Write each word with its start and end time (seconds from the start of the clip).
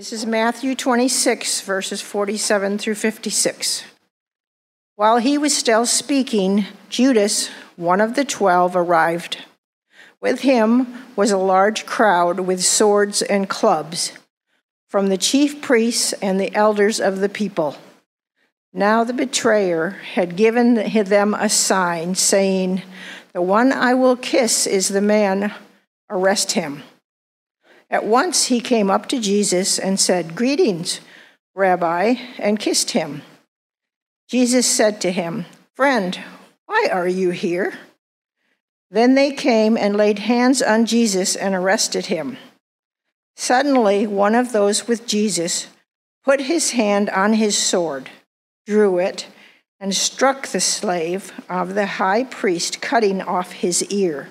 This 0.00 0.14
is 0.14 0.24
Matthew 0.24 0.74
26, 0.74 1.60
verses 1.60 2.00
47 2.00 2.78
through 2.78 2.94
56. 2.94 3.84
While 4.96 5.18
he 5.18 5.36
was 5.36 5.54
still 5.54 5.84
speaking, 5.84 6.64
Judas, 6.88 7.48
one 7.76 8.00
of 8.00 8.14
the 8.14 8.24
twelve, 8.24 8.74
arrived. 8.74 9.44
With 10.18 10.40
him 10.40 11.04
was 11.16 11.30
a 11.30 11.36
large 11.36 11.84
crowd 11.84 12.40
with 12.40 12.64
swords 12.64 13.20
and 13.20 13.46
clubs 13.46 14.12
from 14.88 15.10
the 15.10 15.18
chief 15.18 15.60
priests 15.60 16.14
and 16.14 16.40
the 16.40 16.54
elders 16.54 16.98
of 16.98 17.20
the 17.20 17.28
people. 17.28 17.76
Now 18.72 19.04
the 19.04 19.12
betrayer 19.12 19.90
had 20.14 20.34
given 20.34 20.76
them 20.76 21.34
a 21.34 21.50
sign, 21.50 22.14
saying, 22.14 22.80
The 23.34 23.42
one 23.42 23.70
I 23.70 23.92
will 23.92 24.16
kiss 24.16 24.66
is 24.66 24.88
the 24.88 25.02
man, 25.02 25.52
arrest 26.08 26.52
him. 26.52 26.84
At 27.90 28.04
once 28.04 28.46
he 28.46 28.60
came 28.60 28.88
up 28.90 29.06
to 29.08 29.20
Jesus 29.20 29.78
and 29.78 29.98
said, 29.98 30.36
Greetings, 30.36 31.00
Rabbi, 31.54 32.14
and 32.38 32.58
kissed 32.58 32.92
him. 32.92 33.22
Jesus 34.28 34.66
said 34.66 35.00
to 35.00 35.10
him, 35.10 35.46
Friend, 35.74 36.18
why 36.66 36.88
are 36.92 37.08
you 37.08 37.30
here? 37.30 37.74
Then 38.92 39.16
they 39.16 39.32
came 39.32 39.76
and 39.76 39.96
laid 39.96 40.20
hands 40.20 40.62
on 40.62 40.86
Jesus 40.86 41.34
and 41.34 41.54
arrested 41.54 42.06
him. 42.06 42.38
Suddenly, 43.34 44.06
one 44.06 44.36
of 44.36 44.52
those 44.52 44.86
with 44.86 45.06
Jesus 45.06 45.66
put 46.24 46.42
his 46.42 46.72
hand 46.72 47.10
on 47.10 47.32
his 47.32 47.56
sword, 47.56 48.10
drew 48.66 48.98
it, 48.98 49.26
and 49.80 49.94
struck 49.94 50.48
the 50.48 50.60
slave 50.60 51.32
of 51.48 51.74
the 51.74 51.86
high 51.86 52.22
priest, 52.24 52.80
cutting 52.80 53.20
off 53.22 53.52
his 53.52 53.82
ear. 53.84 54.28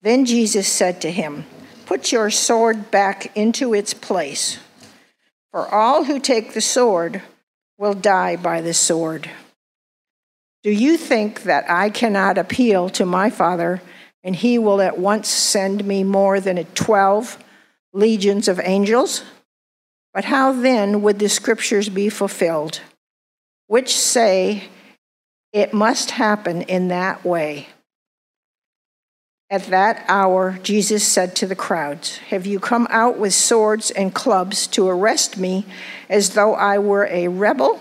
Then 0.00 0.24
Jesus 0.24 0.66
said 0.66 1.00
to 1.02 1.10
him, 1.10 1.44
Put 1.92 2.10
your 2.10 2.30
sword 2.30 2.90
back 2.90 3.36
into 3.36 3.74
its 3.74 3.92
place, 3.92 4.58
for 5.50 5.68
all 5.68 6.04
who 6.04 6.18
take 6.18 6.54
the 6.54 6.62
sword 6.62 7.20
will 7.76 7.92
die 7.92 8.34
by 8.34 8.62
the 8.62 8.72
sword. 8.72 9.28
Do 10.62 10.70
you 10.70 10.96
think 10.96 11.42
that 11.42 11.70
I 11.70 11.90
cannot 11.90 12.38
appeal 12.38 12.88
to 12.88 13.04
my 13.04 13.28
Father, 13.28 13.82
and 14.24 14.34
he 14.34 14.58
will 14.58 14.80
at 14.80 14.98
once 14.98 15.28
send 15.28 15.84
me 15.84 16.02
more 16.02 16.40
than 16.40 16.64
twelve 16.72 17.36
legions 17.92 18.48
of 18.48 18.58
angels? 18.64 19.22
But 20.14 20.24
how 20.24 20.54
then 20.54 21.02
would 21.02 21.18
the 21.18 21.28
scriptures 21.28 21.90
be 21.90 22.08
fulfilled, 22.08 22.80
which 23.66 23.94
say 23.94 24.70
it 25.52 25.74
must 25.74 26.12
happen 26.12 26.62
in 26.62 26.88
that 26.88 27.22
way? 27.22 27.68
At 29.52 29.64
that 29.64 30.06
hour, 30.08 30.58
Jesus 30.62 31.06
said 31.06 31.36
to 31.36 31.46
the 31.46 31.54
crowds, 31.54 32.16
Have 32.30 32.46
you 32.46 32.58
come 32.58 32.86
out 32.88 33.18
with 33.18 33.34
swords 33.34 33.90
and 33.90 34.14
clubs 34.14 34.66
to 34.68 34.88
arrest 34.88 35.36
me 35.36 35.66
as 36.08 36.30
though 36.30 36.54
I 36.54 36.78
were 36.78 37.06
a 37.10 37.28
rebel? 37.28 37.78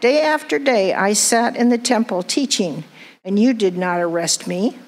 Day 0.00 0.22
after 0.22 0.58
day 0.58 0.94
I 0.94 1.12
sat 1.12 1.54
in 1.54 1.68
the 1.68 1.76
temple 1.76 2.22
teaching, 2.22 2.84
and 3.22 3.38
you 3.38 3.52
did 3.52 3.76
not 3.76 4.00
arrest 4.00 4.46
me. 4.46 4.78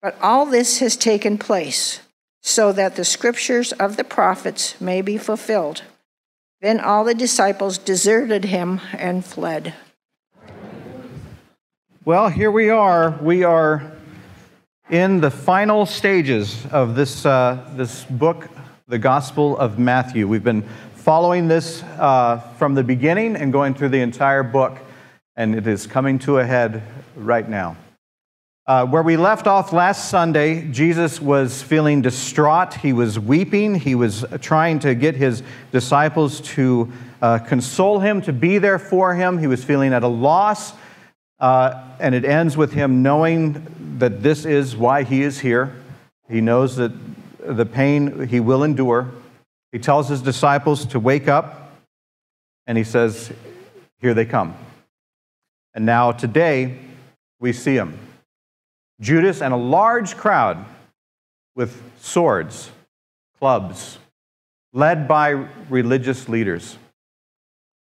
But 0.00 0.16
all 0.22 0.46
this 0.46 0.78
has 0.78 0.96
taken 0.96 1.36
place 1.36 2.00
so 2.40 2.72
that 2.72 2.96
the 2.96 3.04
scriptures 3.04 3.72
of 3.72 3.98
the 3.98 4.04
prophets 4.04 4.80
may 4.80 5.02
be 5.02 5.18
fulfilled. 5.18 5.82
Then 6.62 6.80
all 6.80 7.04
the 7.04 7.12
disciples 7.12 7.76
deserted 7.76 8.46
him 8.46 8.80
and 8.94 9.22
fled. 9.22 9.74
Well, 12.06 12.30
here 12.30 12.50
we 12.50 12.70
are. 12.70 13.18
We 13.20 13.44
are 13.44 13.99
in 14.90 15.20
the 15.20 15.30
final 15.30 15.86
stages 15.86 16.66
of 16.72 16.96
this, 16.96 17.24
uh, 17.24 17.64
this 17.76 18.04
book, 18.06 18.48
the 18.88 18.98
Gospel 18.98 19.56
of 19.56 19.78
Matthew. 19.78 20.26
We've 20.26 20.42
been 20.42 20.64
following 20.94 21.46
this 21.46 21.84
uh, 21.84 22.38
from 22.58 22.74
the 22.74 22.82
beginning 22.82 23.36
and 23.36 23.52
going 23.52 23.74
through 23.74 23.90
the 23.90 24.00
entire 24.00 24.42
book, 24.42 24.78
and 25.36 25.54
it 25.54 25.68
is 25.68 25.86
coming 25.86 26.18
to 26.20 26.38
a 26.38 26.44
head 26.44 26.82
right 27.14 27.48
now. 27.48 27.76
Uh, 28.66 28.84
where 28.84 29.04
we 29.04 29.16
left 29.16 29.46
off 29.46 29.72
last 29.72 30.10
Sunday, 30.10 30.68
Jesus 30.72 31.20
was 31.20 31.62
feeling 31.62 32.02
distraught. 32.02 32.74
He 32.74 32.92
was 32.92 33.16
weeping. 33.16 33.76
He 33.76 33.94
was 33.94 34.24
trying 34.40 34.80
to 34.80 34.96
get 34.96 35.14
his 35.14 35.44
disciples 35.70 36.40
to 36.40 36.90
uh, 37.22 37.38
console 37.38 38.00
him, 38.00 38.20
to 38.22 38.32
be 38.32 38.58
there 38.58 38.80
for 38.80 39.14
him. 39.14 39.38
He 39.38 39.46
was 39.46 39.62
feeling 39.62 39.92
at 39.92 40.02
a 40.02 40.08
loss. 40.08 40.72
Uh, 41.40 41.82
and 41.98 42.14
it 42.14 42.24
ends 42.24 42.56
with 42.56 42.72
him 42.72 43.02
knowing 43.02 43.66
that 43.98 44.22
this 44.22 44.44
is 44.44 44.76
why 44.76 45.02
he 45.02 45.22
is 45.22 45.40
here. 45.40 45.74
He 46.28 46.40
knows 46.40 46.76
that 46.76 46.92
the 47.38 47.66
pain 47.66 48.28
he 48.28 48.40
will 48.40 48.62
endure. 48.62 49.10
He 49.72 49.78
tells 49.78 50.08
his 50.08 50.20
disciples 50.20 50.84
to 50.86 51.00
wake 51.00 51.28
up, 51.28 51.72
and 52.66 52.76
he 52.76 52.84
says, 52.84 53.32
Here 54.00 54.14
they 54.14 54.26
come. 54.26 54.54
And 55.74 55.86
now 55.86 56.12
today, 56.12 56.78
we 57.38 57.52
see 57.52 57.74
him. 57.74 57.98
Judas 59.00 59.40
and 59.40 59.54
a 59.54 59.56
large 59.56 60.16
crowd 60.16 60.64
with 61.54 61.82
swords, 62.00 62.70
clubs, 63.38 63.98
led 64.72 65.08
by 65.08 65.30
religious 65.68 66.28
leaders. 66.28 66.76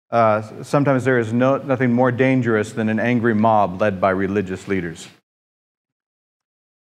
Uh, 0.09 0.63
sometimes 0.63 1.03
there 1.03 1.19
is 1.19 1.33
no, 1.33 1.57
nothing 1.57 1.91
more 1.91 2.11
dangerous 2.11 2.71
than 2.71 2.87
an 2.87 2.99
angry 2.99 3.35
mob 3.35 3.81
led 3.81 3.99
by 3.99 4.09
religious 4.09 4.67
leaders. 4.67 5.07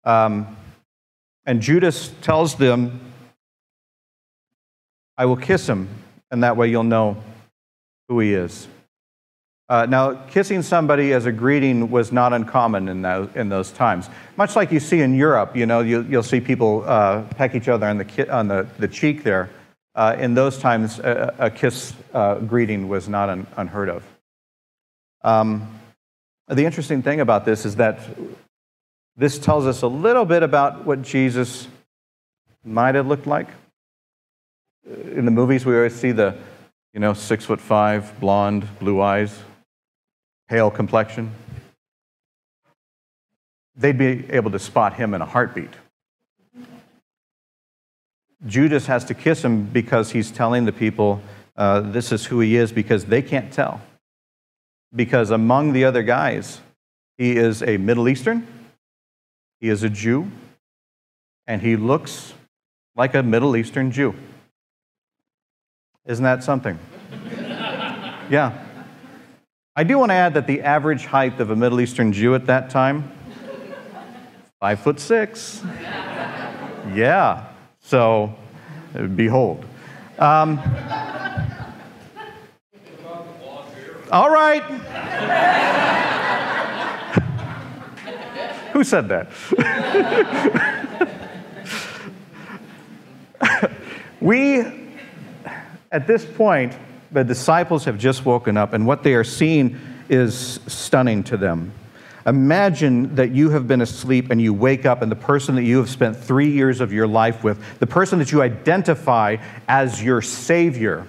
Um, 0.04 0.56
and 1.46 1.60
Judas 1.60 2.12
tells 2.20 2.56
them, 2.56 3.00
I 5.16 5.26
will 5.26 5.36
kiss 5.36 5.68
him, 5.68 5.88
and 6.30 6.42
that 6.42 6.56
way 6.56 6.68
you'll 6.68 6.82
know 6.82 7.16
who 8.08 8.18
he 8.18 8.34
is. 8.34 8.66
Uh, 9.68 9.86
now, 9.86 10.12
kissing 10.12 10.60
somebody 10.60 11.12
as 11.12 11.24
a 11.24 11.32
greeting 11.32 11.90
was 11.90 12.12
not 12.12 12.32
uncommon 12.32 12.88
in 12.88 13.02
those, 13.02 13.30
in 13.34 13.48
those 13.48 13.70
times. 13.70 14.10
Much 14.36 14.56
like 14.56 14.72
you 14.72 14.80
see 14.80 15.00
in 15.00 15.14
Europe, 15.14 15.56
you 15.56 15.64
know, 15.64 15.80
you, 15.80 16.02
will 16.02 16.22
see 16.22 16.40
people 16.40 16.84
uh, 16.86 17.22
peck 17.36 17.54
each 17.54 17.68
other 17.68 17.86
on 17.86 17.98
the, 17.98 18.30
on 18.30 18.48
the, 18.48 18.66
the 18.78 18.88
cheek 18.88 19.22
there. 19.22 19.48
Uh, 19.94 20.16
in 20.18 20.34
those 20.34 20.58
times, 20.58 20.98
a, 20.98 21.34
a 21.38 21.50
kiss 21.50 21.92
uh, 22.14 22.36
greeting 22.36 22.88
was 22.88 23.08
not 23.08 23.28
un, 23.28 23.46
unheard 23.56 23.88
of. 23.88 24.04
Um, 25.22 25.80
the 26.48 26.64
interesting 26.64 27.02
thing 27.02 27.20
about 27.20 27.44
this 27.44 27.64
is 27.64 27.76
that 27.76 28.00
this 29.16 29.38
tells 29.38 29.66
us 29.66 29.82
a 29.82 29.86
little 29.86 30.24
bit 30.24 30.42
about 30.42 30.86
what 30.86 31.02
Jesus 31.02 31.68
might 32.64 32.94
have 32.94 33.06
looked 33.06 33.26
like. 33.26 33.48
In 34.86 35.26
the 35.26 35.30
movies, 35.30 35.66
we 35.66 35.76
always 35.76 35.94
see 35.94 36.12
the, 36.12 36.36
you 36.94 37.00
know, 37.00 37.12
six 37.12 37.44
foot 37.44 37.60
five, 37.60 38.18
blonde, 38.18 38.66
blue 38.78 39.00
eyes, 39.00 39.38
pale 40.48 40.70
complexion. 40.70 41.30
They'd 43.76 43.98
be 43.98 44.30
able 44.30 44.50
to 44.50 44.58
spot 44.58 44.94
him 44.94 45.14
in 45.14 45.22
a 45.22 45.26
heartbeat. 45.26 45.70
Judas 48.46 48.86
has 48.86 49.04
to 49.06 49.14
kiss 49.14 49.44
him 49.44 49.64
because 49.64 50.10
he's 50.10 50.30
telling 50.30 50.64
the 50.64 50.72
people 50.72 51.22
uh, 51.56 51.80
this 51.80 52.12
is 52.12 52.26
who 52.26 52.40
he 52.40 52.56
is 52.56 52.72
because 52.72 53.04
they 53.04 53.22
can't 53.22 53.52
tell. 53.52 53.80
Because 54.94 55.30
among 55.30 55.72
the 55.72 55.84
other 55.84 56.02
guys, 56.02 56.60
he 57.18 57.36
is 57.36 57.62
a 57.62 57.76
Middle 57.76 58.08
Eastern, 58.08 58.46
he 59.60 59.68
is 59.68 59.82
a 59.82 59.88
Jew, 59.88 60.30
and 61.46 61.62
he 61.62 61.76
looks 61.76 62.34
like 62.96 63.14
a 63.14 63.22
Middle 63.22 63.56
Eastern 63.56 63.90
Jew. 63.90 64.14
Isn't 66.04 66.24
that 66.24 66.42
something? 66.42 66.78
yeah. 68.30 68.64
I 69.76 69.84
do 69.84 69.98
want 69.98 70.10
to 70.10 70.14
add 70.14 70.34
that 70.34 70.46
the 70.46 70.62
average 70.62 71.06
height 71.06 71.40
of 71.40 71.50
a 71.50 71.56
Middle 71.56 71.80
Eastern 71.80 72.12
Jew 72.12 72.34
at 72.34 72.46
that 72.46 72.70
time, 72.70 73.10
five 74.60 74.80
foot 74.80 75.00
six. 75.00 75.62
Yeah. 76.92 77.51
So, 77.82 78.34
behold. 79.14 79.64
Um, 80.18 80.58
all 84.10 84.30
right. 84.30 84.62
Who 88.72 88.84
said 88.84 89.08
that? 89.08 89.28
we, 94.20 94.60
at 95.90 96.06
this 96.06 96.24
point, 96.24 96.74
the 97.10 97.24
disciples 97.24 97.84
have 97.84 97.98
just 97.98 98.24
woken 98.24 98.56
up, 98.56 98.72
and 98.72 98.86
what 98.86 99.02
they 99.02 99.14
are 99.14 99.24
seeing 99.24 99.78
is 100.08 100.60
stunning 100.66 101.22
to 101.24 101.36
them. 101.36 101.72
Imagine 102.26 103.14
that 103.16 103.32
you 103.32 103.50
have 103.50 103.66
been 103.66 103.80
asleep 103.80 104.30
and 104.30 104.40
you 104.40 104.54
wake 104.54 104.86
up, 104.86 105.02
and 105.02 105.10
the 105.10 105.16
person 105.16 105.54
that 105.56 105.64
you 105.64 105.78
have 105.78 105.90
spent 105.90 106.16
three 106.16 106.50
years 106.50 106.80
of 106.80 106.92
your 106.92 107.06
life 107.06 107.42
with, 107.42 107.78
the 107.78 107.86
person 107.86 108.18
that 108.18 108.30
you 108.30 108.42
identify 108.42 109.36
as 109.66 110.02
your 110.02 110.22
Savior, 110.22 111.06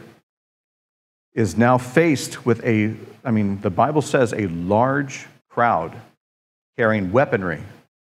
is 1.33 1.57
now 1.57 1.77
faced 1.77 2.45
with 2.45 2.63
a, 2.63 2.95
I 3.23 3.31
mean, 3.31 3.59
the 3.61 3.69
Bible 3.69 4.01
says 4.01 4.33
a 4.33 4.47
large 4.47 5.27
crowd 5.49 5.95
carrying 6.77 7.11
weaponry, 7.11 7.61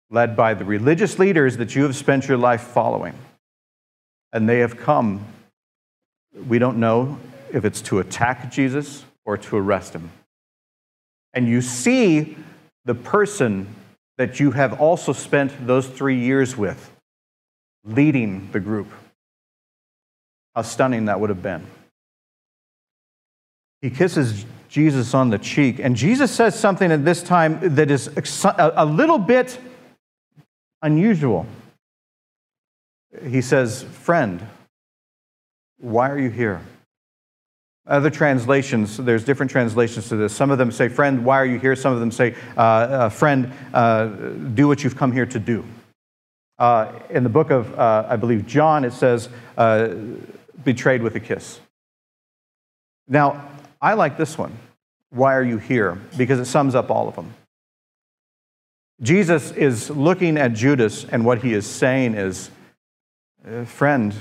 led 0.09 0.35
by 0.35 0.53
the 0.53 0.65
religious 0.65 1.19
leaders 1.19 1.57
that 1.57 1.75
you 1.75 1.83
have 1.83 1.95
spent 1.95 2.27
your 2.27 2.37
life 2.37 2.61
following. 2.61 3.13
And 4.33 4.47
they 4.47 4.59
have 4.59 4.77
come 4.77 5.25
We 6.45 6.59
don't 6.59 6.77
know 6.77 7.17
if 7.51 7.65
it's 7.65 7.81
to 7.83 7.99
attack 7.99 8.51
Jesus 8.51 9.03
or 9.25 9.37
to 9.37 9.57
arrest 9.57 9.93
him. 9.93 10.11
And 11.33 11.47
you 11.47 11.61
see 11.61 12.37
the 12.87 12.95
person 12.95 13.67
that 14.17 14.39
you 14.39 14.51
have 14.51 14.79
also 14.79 15.11
spent 15.11 15.67
those 15.67 15.87
three 15.87 16.17
years 16.17 16.57
with 16.57 16.89
leading 17.83 18.49
the 18.53 18.61
group. 18.61 18.87
How 20.55 20.61
stunning 20.61 21.05
that 21.05 21.19
would 21.19 21.29
have 21.29 21.43
been. 21.43 21.67
He 23.81 23.89
kisses 23.89 24.45
Jesus 24.69 25.13
on 25.13 25.29
the 25.29 25.37
cheek, 25.37 25.79
and 25.79 25.95
Jesus 25.97 26.31
says 26.31 26.57
something 26.57 26.91
at 26.91 27.03
this 27.03 27.21
time 27.21 27.75
that 27.75 27.91
is 27.91 28.09
a 28.57 28.85
little 28.85 29.19
bit 29.19 29.59
unusual. 30.81 31.45
He 33.27 33.41
says, 33.41 33.83
Friend, 33.83 34.45
why 35.77 36.09
are 36.09 36.19
you 36.19 36.29
here? 36.29 36.61
Other 37.87 38.09
translations, 38.09 38.97
there's 38.97 39.23
different 39.23 39.49
translations 39.49 40.09
to 40.09 40.17
this. 40.17 40.35
Some 40.35 40.51
of 40.51 40.57
them 40.57 40.71
say, 40.71 40.89
Friend, 40.89 41.23
why 41.23 41.37
are 41.39 41.45
you 41.45 41.57
here? 41.57 41.73
Some 41.73 41.93
of 41.93 42.01
them 42.01 42.11
say, 42.11 42.35
uh, 42.57 42.59
uh, 42.59 43.09
Friend, 43.09 43.53
uh, 43.73 44.07
do 44.07 44.67
what 44.67 44.83
you've 44.83 44.97
come 44.97 45.13
here 45.13 45.25
to 45.25 45.39
do. 45.39 45.63
Uh, 46.59 46.91
in 47.09 47.23
the 47.23 47.29
book 47.29 47.49
of, 47.49 47.73
uh, 47.79 48.05
I 48.09 48.17
believe, 48.17 48.45
John, 48.45 48.83
it 48.83 48.91
says, 48.91 49.29
uh, 49.57 49.89
betrayed 50.65 51.01
with 51.01 51.15
a 51.15 51.21
kiss. 51.21 51.61
Now, 53.07 53.47
I 53.81 53.93
like 53.93 54.17
this 54.17 54.37
one. 54.37 54.57
Why 55.09 55.35
are 55.35 55.43
you 55.43 55.57
here? 55.57 55.97
Because 56.17 56.39
it 56.39 56.45
sums 56.45 56.75
up 56.75 56.91
all 56.91 57.07
of 57.07 57.15
them. 57.15 57.33
Jesus 59.01 59.51
is 59.51 59.89
looking 59.89 60.37
at 60.37 60.51
Judas, 60.51 61.05
and 61.05 61.23
what 61.23 61.41
he 61.41 61.53
is 61.53 61.65
saying 61.65 62.15
is, 62.15 62.51
Friend, 63.65 64.13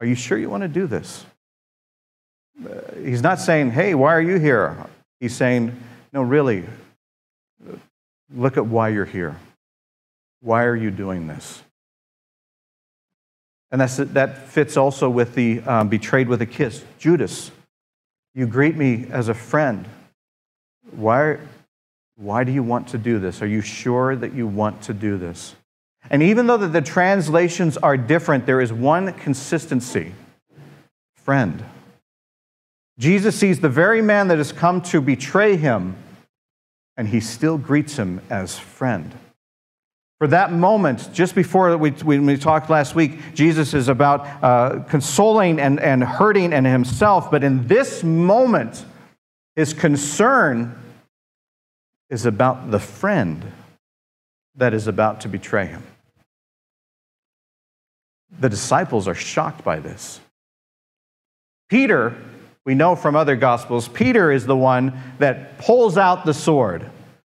are 0.00 0.06
you 0.06 0.14
sure 0.14 0.38
you 0.38 0.50
want 0.50 0.62
to 0.62 0.68
do 0.68 0.86
this? 0.86 1.24
Uh, 2.64 2.80
he's 3.02 3.22
not 3.22 3.40
saying, 3.40 3.70
Hey, 3.70 3.94
why 3.94 4.14
are 4.14 4.20
you 4.20 4.38
here? 4.38 4.76
He's 5.20 5.34
saying, 5.34 5.78
No, 6.12 6.22
really, 6.22 6.64
look 8.34 8.56
at 8.56 8.66
why 8.66 8.88
you're 8.90 9.04
here. 9.04 9.36
Why 10.40 10.64
are 10.64 10.76
you 10.76 10.90
doing 10.90 11.26
this? 11.26 11.62
And 13.70 13.80
that's, 13.80 13.96
that 13.96 14.48
fits 14.48 14.76
also 14.76 15.10
with 15.10 15.34
the 15.34 15.60
um, 15.62 15.88
betrayed 15.88 16.28
with 16.28 16.40
a 16.42 16.46
kiss. 16.46 16.84
Judas, 16.98 17.50
you 18.34 18.46
greet 18.46 18.76
me 18.76 19.06
as 19.10 19.28
a 19.28 19.34
friend. 19.34 19.86
Why, 20.92 21.38
why 22.16 22.44
do 22.44 22.52
you 22.52 22.62
want 22.62 22.88
to 22.88 22.98
do 22.98 23.18
this? 23.18 23.42
Are 23.42 23.46
you 23.46 23.62
sure 23.62 24.14
that 24.14 24.32
you 24.32 24.46
want 24.46 24.82
to 24.82 24.94
do 24.94 25.18
this? 25.18 25.56
And 26.10 26.22
even 26.22 26.46
though 26.46 26.56
the 26.56 26.82
translations 26.82 27.76
are 27.78 27.96
different, 27.96 28.46
there 28.46 28.60
is 28.60 28.72
one 28.72 29.12
consistency 29.14 30.12
friend. 31.16 31.64
Jesus 32.98 33.34
sees 33.34 33.60
the 33.60 33.68
very 33.68 34.02
man 34.02 34.28
that 34.28 34.38
has 34.38 34.52
come 34.52 34.80
to 34.82 35.00
betray 35.00 35.56
him, 35.56 35.96
and 36.96 37.08
he 37.08 37.20
still 37.20 37.58
greets 37.58 37.96
him 37.96 38.20
as 38.30 38.58
friend. 38.58 39.14
For 40.18 40.28
that 40.28 40.52
moment, 40.52 41.10
just 41.12 41.34
before 41.34 41.76
we, 41.76 41.90
when 41.90 42.24
we 42.24 42.36
talked 42.36 42.70
last 42.70 42.94
week, 42.94 43.34
Jesus 43.34 43.74
is 43.74 43.88
about 43.88 44.20
uh, 44.44 44.84
consoling 44.84 45.58
and, 45.58 45.80
and 45.80 46.04
hurting 46.04 46.52
and 46.52 46.66
himself. 46.66 47.30
But 47.30 47.42
in 47.42 47.66
this 47.66 48.04
moment, 48.04 48.84
his 49.56 49.72
concern 49.72 50.78
is 52.10 52.26
about 52.26 52.70
the 52.70 52.78
friend 52.78 53.44
that 54.54 54.72
is 54.72 54.86
about 54.86 55.22
to 55.22 55.28
betray 55.28 55.66
him. 55.66 55.82
The 58.40 58.48
disciples 58.48 59.06
are 59.08 59.14
shocked 59.14 59.64
by 59.64 59.78
this. 59.78 60.20
Peter, 61.68 62.16
we 62.64 62.74
know 62.74 62.96
from 62.96 63.16
other 63.16 63.36
gospels, 63.36 63.88
Peter 63.88 64.32
is 64.32 64.46
the 64.46 64.56
one 64.56 64.98
that 65.18 65.58
pulls 65.58 65.96
out 65.96 66.24
the 66.24 66.34
sword. 66.34 66.90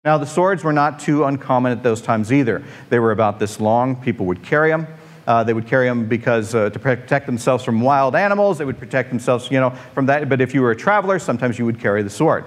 Now, 0.05 0.19
the 0.19 0.27
swords 0.27 0.63
were 0.63 0.73
not 0.73 1.01
too 1.01 1.25
uncommon 1.25 1.73
at 1.73 1.83
those 1.83 2.03
times 2.03 2.33
either. 2.33 2.63
They 2.91 2.99
were 2.99 3.13
about 3.13 3.39
this 3.39 3.59
long, 3.59 3.97
people 3.97 4.27
would 4.27 4.43
carry 4.43 4.71
them. 4.71 4.87
Uh, 5.27 5.43
they 5.43 5.55
would 5.55 5.67
carry 5.67 5.89
them 5.89 6.07
because 6.07 6.55
uh, 6.55 6.69
to 6.69 6.79
protect 6.79 7.25
themselves 7.25 7.65
from 7.65 7.81
wild 7.81 8.15
animals, 8.15 8.59
they 8.59 8.67
would 8.67 8.79
protect 8.79 9.09
themselves, 9.09 9.51
you 9.51 9.59
know, 9.59 9.71
from 9.95 10.07
that. 10.07 10.29
But 10.29 10.43
if 10.43 10.53
you 10.53 10.61
were 10.61 10.71
a 10.71 10.77
traveler, 10.77 11.19
sometimes 11.19 11.59
you 11.59 11.65
would 11.65 11.81
carry 11.81 12.03
the 12.03 12.11
sword. 12.11 12.45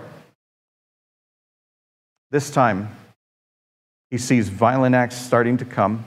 This 2.29 2.51
time, 2.51 2.95
he 4.11 4.17
sees 4.19 4.49
violent 4.49 4.93
acts 4.93 5.15
starting 5.15 5.57
to 5.57 5.65
come. 5.65 6.05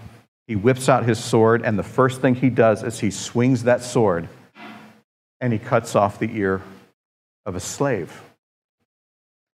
He 0.50 0.56
whips 0.56 0.88
out 0.88 1.04
his 1.04 1.22
sword, 1.22 1.62
and 1.62 1.78
the 1.78 1.84
first 1.84 2.20
thing 2.20 2.34
he 2.34 2.50
does 2.50 2.82
is 2.82 2.98
he 2.98 3.12
swings 3.12 3.62
that 3.62 3.84
sword 3.84 4.28
and 5.40 5.52
he 5.52 5.60
cuts 5.60 5.94
off 5.94 6.18
the 6.18 6.28
ear 6.36 6.60
of 7.46 7.54
a 7.54 7.60
slave. 7.60 8.20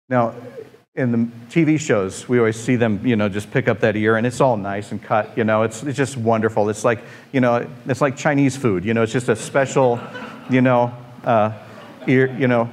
Now, 0.08 0.34
in 0.96 1.12
the 1.12 1.18
TV 1.50 1.78
shows, 1.78 2.30
we 2.30 2.40
always 2.40 2.58
see 2.58 2.78
them, 2.78 3.06
you 3.06 3.18
know, 3.18 3.28
just 3.28 3.52
pick 3.52 3.68
up 3.68 3.82
that 3.82 3.98
ear 3.98 4.16
and 4.16 4.26
it's 4.26 4.40
all 4.40 4.56
nice 4.56 4.94
and 4.94 5.04
cut, 5.04 5.38
you 5.38 5.44
know, 5.44 5.64
it's, 5.64 5.84
it's 5.84 5.98
just 5.98 6.16
wonderful. 6.16 6.70
It's 6.70 6.86
like, 6.86 7.02
you 7.34 7.42
know, 7.42 7.70
it's 7.86 8.00
like 8.00 8.16
Chinese 8.16 8.56
food, 8.56 8.86
you 8.86 8.94
know, 8.94 9.04
it's 9.04 9.12
just 9.12 9.28
a 9.28 9.36
special, 9.36 10.00
you 10.50 10.62
know, 10.62 10.96
uh, 11.26 11.52
ear, 12.08 12.34
you 12.40 12.48
know. 12.48 12.72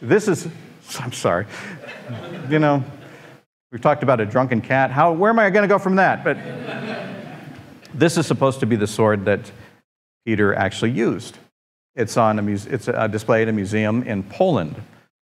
This 0.00 0.26
is, 0.26 0.48
I'm 1.00 1.12
sorry, 1.12 1.44
you 2.48 2.60
know, 2.60 2.82
We've 3.72 3.80
talked 3.80 4.04
about 4.04 4.20
a 4.20 4.26
drunken 4.26 4.60
cat. 4.60 4.92
How, 4.92 5.12
where 5.12 5.30
am 5.30 5.40
I 5.40 5.50
going 5.50 5.64
to 5.64 5.68
go 5.68 5.78
from 5.78 5.96
that? 5.96 6.22
But 6.22 6.36
this 7.94 8.16
is 8.16 8.26
supposed 8.26 8.60
to 8.60 8.66
be 8.66 8.76
the 8.76 8.86
sword 8.86 9.24
that 9.24 9.50
Peter 10.24 10.54
actually 10.54 10.92
used. 10.92 11.36
It's, 11.96 12.16
on 12.16 12.38
a 12.38 12.42
muse- 12.42 12.66
it's 12.66 12.86
a 12.86 13.08
display 13.08 13.42
at 13.42 13.48
a 13.48 13.52
museum 13.52 14.04
in 14.04 14.22
Poland. 14.22 14.80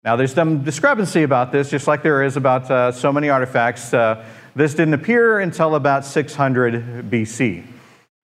Now, 0.03 0.15
there's 0.15 0.33
some 0.33 0.63
discrepancy 0.63 1.23
about 1.23 1.51
this, 1.51 1.71
just 1.71 1.87
like 1.87 2.03
there 2.03 2.21
is 2.23 2.37
about 2.37 2.69
uh, 2.69 2.91
so 2.91 3.11
many 3.11 3.29
artifacts. 3.29 3.93
Uh, 3.93 4.23
this 4.55 4.75
didn't 4.75 4.93
appear 4.93 5.39
until 5.39 5.73
about 5.73 6.05
600 6.05 7.09
BC, 7.09 7.65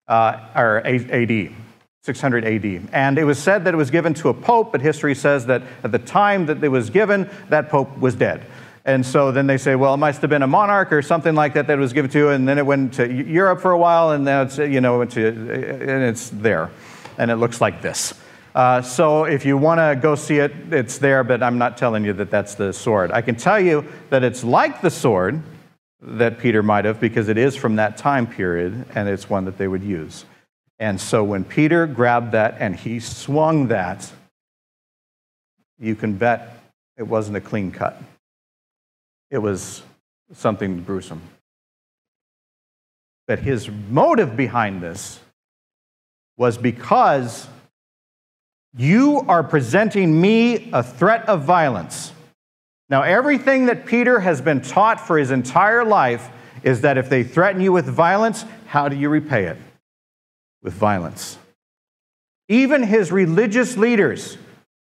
uh, 0.07 0.40
or 0.56 0.86
AD. 0.86 1.52
600 2.04 2.46
AD. 2.46 2.90
And 2.94 3.18
it 3.18 3.24
was 3.24 3.40
said 3.40 3.63
that 3.66 3.74
it 3.74 3.78
was 3.78 3.90
given 3.90 4.13
to 4.16 4.30
a 4.30 4.34
pope, 4.34 4.72
but 4.72 4.81
history 4.81 5.16
says 5.16 5.48
that 5.48 5.63
at 5.84 5.92
the 5.92 5.98
time 5.98 6.46
that 6.46 6.63
it 6.63 6.68
was 6.68 6.92
given, 6.92 7.28
that 7.50 7.69
pope 7.69 7.98
was 7.98 8.13
dead. 8.13 8.46
And 8.88 9.04
so 9.04 9.32
then 9.32 9.48
they 9.48 9.58
say, 9.58 9.76
well, 9.76 9.96
it 9.96 9.98
must 9.98 10.22
have 10.22 10.30
been 10.30 10.44
a 10.44 10.48
monarch 10.48 10.94
or 10.94 11.02
something 11.02 11.34
like 11.34 11.56
that 11.56 11.66
that 11.68 11.80
was 11.80 11.92
given 11.92 12.12
to, 12.12 12.30
and 12.30 12.48
then 12.48 12.60
it 12.60 12.66
went 12.66 12.94
to 12.94 13.12
Europe 13.12 13.60
for 13.62 13.72
a 13.72 13.78
while, 13.80 14.12
and 14.12 14.24
now 14.24 14.44
it's, 14.44 14.60
you 14.60 14.80
know, 14.80 15.02
it 15.02 15.10
to, 15.12 15.28
and 15.28 16.04
it's 16.04 16.30
there. 16.30 16.70
And 17.18 17.31
it 17.31 17.38
looks 17.38 17.59
like 17.59 17.81
this. 17.81 18.14
Uh, 18.54 18.83
so 18.83 19.24
if 19.24 19.44
you 19.44 19.57
want 19.57 19.80
to 19.80 20.00
go 20.00 20.14
see 20.14 20.38
it, 20.38 20.54
it's 20.71 21.00
there, 21.00 21.24
but 21.24 21.42
I'm 21.42 21.57
not 21.57 21.78
telling 21.78 22.06
you 22.06 22.14
that 22.14 22.30
that's 22.30 22.56
the 22.56 22.71
sword. 22.71 23.12
I 23.12 23.21
can 23.21 23.36
tell 23.36 23.59
you 23.59 23.86
that 24.12 24.24
it's 24.24 24.44
like 24.44 24.81
the 24.81 24.92
sword 24.92 25.42
that 26.02 26.38
Peter 26.38 26.62
might 26.62 26.86
have, 26.86 27.00
because 27.00 27.28
it 27.28 27.40
is 27.40 27.56
from 27.56 27.78
that 27.78 27.98
time 27.98 28.28
period, 28.28 28.86
and 28.94 29.09
it's 29.09 29.28
one 29.30 29.45
that 29.45 29.57
they 29.57 29.68
would 29.68 29.83
use. 29.83 30.26
And 30.78 31.02
so 31.02 31.24
when 31.24 31.44
Peter 31.44 31.88
grabbed 31.88 32.33
that 32.33 32.57
and 32.59 32.76
he 32.76 33.00
swung 33.00 33.69
that, 33.69 34.12
you 35.80 35.95
can 35.95 36.18
bet 36.18 36.59
it 36.98 37.04
wasn't 37.04 37.38
a 37.38 37.42
clean 37.42 37.71
cut 37.71 38.00
it 39.32 39.40
was 39.40 39.84
something 40.34 40.84
gruesome. 40.84 41.22
But 43.28 43.40
his 43.40 43.70
motive 43.90 44.38
behind 44.38 44.82
this 44.82 45.20
was 46.38 46.58
because 46.58 47.48
you 48.78 49.26
are 49.28 49.44
presenting 49.44 50.20
me 50.20 50.70
a 50.74 50.84
threat 50.84 51.28
of 51.28 51.44
violence. 51.44 52.12
Now, 52.90 53.02
everything 53.02 53.66
that 53.68 53.86
Peter 53.86 54.20
has 54.20 54.42
been 54.42 54.62
taught 54.62 55.00
for 55.00 55.18
his 55.18 55.32
entire 55.32 55.84
life 55.84 56.30
is 56.62 56.82
that 56.82 56.98
if 56.98 57.10
they 57.10 57.24
threaten 57.24 57.62
you 57.62 57.72
with 57.72 57.86
violence, 57.86 58.46
how 58.68 58.90
do 58.90 58.96
you 58.96 59.10
repay 59.10 59.46
it? 59.46 59.58
With 60.62 60.74
violence. 60.74 61.38
Even 62.48 62.84
his 62.84 63.12
religious 63.12 63.76
leaders, 63.78 64.38